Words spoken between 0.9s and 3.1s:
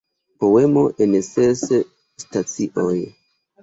en ses stacioj.